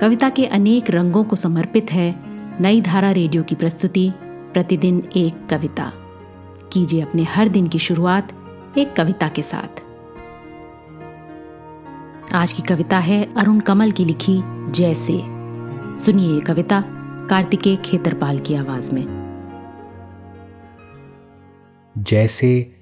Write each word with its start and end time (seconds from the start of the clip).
कविता 0.00 0.30
के 0.30 0.46
अनेक 0.46 0.90
रंगों 0.90 1.24
को 1.24 1.36
समर्पित 1.36 1.92
है 1.92 2.14
नई 2.60 2.80
धारा 2.80 3.10
रेडियो 3.10 3.42
की 3.42 3.54
प्रस्तुति, 3.54 4.12
प्रतिदिन 4.52 5.08
एक 5.16 5.48
कविता। 5.50 5.92
कीजिए 6.72 7.00
अपने 7.00 7.22
हर 7.22 7.48
दिन 7.48 7.66
की 7.66 7.78
शुरुआत 7.78 8.32
एक 8.78 8.96
कविता 8.96 9.28
के 9.28 9.42
साथ। 9.42 9.82
आज 12.34 12.52
की 12.52 12.62
कविता 12.62 12.98
है 12.98 13.34
अरुण 13.36 13.60
कमल 13.60 13.90
की 13.90 14.04
लिखी 14.04 14.42
जैसे। 14.72 15.22
सुनिए 16.04 16.34
ये 16.34 16.40
कविता 16.40 16.84
कार्तिकेय 17.30 17.76
खेतरपाल 17.76 18.38
की 18.38 18.54
आवाज़ 18.54 18.94
में। 18.94 19.04
जैसे 21.98 22.76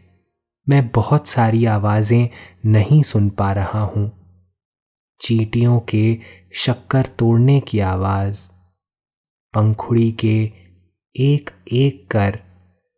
मैं 0.69 0.89
बहुत 0.89 1.27
सारी 1.27 1.65
आवाज़ें 1.65 2.29
नहीं 2.67 3.03
सुन 3.03 3.29
पा 3.29 3.53
रहा 3.53 3.81
हूँ 3.81 4.18
चींटियों 5.21 5.81
के 5.81 6.19
शक्कर 6.55 7.07
तोड़ने 7.07 7.61
की 7.61 7.79
आवाज़, 7.79 8.49
पंखुड़ी 9.55 10.13
के 10.13 10.53
एक 11.17 11.51
एक 11.73 12.11
कर 12.11 12.41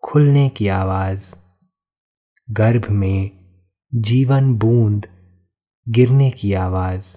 खुलने 0.05 0.49
की 0.49 0.69
आवाज़, 0.69 1.35
गर्भ 2.51 2.91
में 2.91 3.31
जीवन 3.95 4.55
बूंद 4.55 5.07
गिरने 5.89 6.31
की 6.31 6.53
आवाज़, 6.53 7.17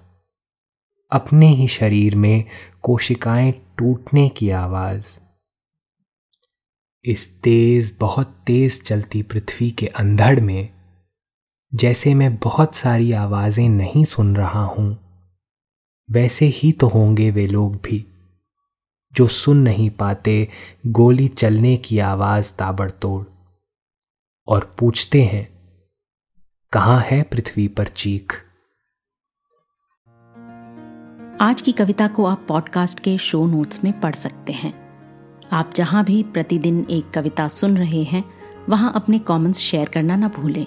अपने 1.12 1.48
ही 1.48 1.68
शरीर 1.68 2.16
में 2.16 2.44
कोशिकाएँ 2.82 3.52
टूटने 3.52 4.28
की 4.28 4.50
आवाज़। 4.50 5.18
इस 7.04 7.42
तेज, 7.42 7.96
बहुत 8.00 8.42
तेज 8.46 8.82
चलती 8.82 9.22
पृथ्वी 9.22 9.70
के 9.70 9.86
अंधड़ 9.86 10.40
में 10.40 10.83
जैसे 11.74 12.14
मैं 12.14 12.36
बहुत 12.36 12.74
सारी 12.74 13.12
आवाज़ें 13.12 13.68
नहीं 13.68 14.04
सुन 14.04 14.36
रहा 14.36 14.64
हूँ, 14.64 14.98
वैसे 16.08 16.46
ही 16.46 16.70
तो 16.72 16.86
होंगे 16.86 17.30
वे 17.30 17.46
लोग 17.46 17.74
भी, 17.76 18.04
जो 19.14 19.26
सुन 19.26 19.56
नहीं 19.56 19.90
पाते 19.90 20.48
गोली 20.86 21.28
चलने 21.28 21.76
की 21.76 21.98
आवाज़ 21.98 22.52
ताबड़तोड़। 22.52 23.24
और 24.48 24.74
पूछते 24.78 25.22
हैं, 25.22 25.48
कहाँ 26.72 27.00
है 27.00 27.22
पृथ्वी 27.22 27.66
पर 27.68 27.86
चीख? 27.86 28.40
आज 31.40 31.60
की 31.60 31.72
कविता 31.72 32.08
को 32.08 32.24
आप 32.24 32.44
पॉडकास्ट 32.48 33.00
के 33.00 33.16
शो 33.18 33.46
नोट्स 33.46 33.84
में 33.84 34.00
पढ़ 34.00 34.14
सकते 34.14 34.52
हैं। 34.52 34.72
आप 35.52 35.72
जहाँ 35.76 36.04
भी 36.04 36.22
प्रतिदिन 36.22 36.86
एक 36.90 37.10
कविता 37.10 37.48
सुन 37.48 37.76
रहे 37.78 38.02
हैं, 38.02 38.24
वहाँ 38.68 38.92
अपने 38.94 39.18
कमेंट्स 39.18 39.60
शेयर 39.60 39.88
करना 39.88 40.16
ना 40.16 40.28
भूलें। 40.28 40.66